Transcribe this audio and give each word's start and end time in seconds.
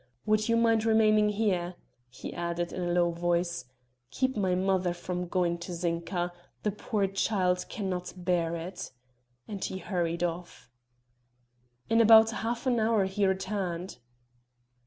Would 0.25 0.49
you 0.49 0.57
mind 0.57 0.83
remaining 0.83 1.29
here?" 1.29 1.75
he 2.09 2.33
added 2.33 2.73
in 2.73 2.81
a 2.81 2.91
low 2.91 3.11
voice; 3.11 3.65
"keep 4.09 4.35
my 4.35 4.55
mother 4.55 4.95
from 4.95 5.27
going 5.27 5.59
to 5.59 5.73
Zinka; 5.75 6.33
the 6.63 6.71
poor 6.71 7.05
child 7.05 7.67
cannot 7.69 8.11
bear 8.17 8.55
it;" 8.55 8.89
and 9.47 9.63
he 9.63 9.77
hurried 9.77 10.23
off. 10.23 10.71
In 11.87 12.01
about 12.01 12.31
half 12.31 12.65
an 12.65 12.79
hour 12.79 13.05
he 13.05 13.27
returned. 13.27 13.99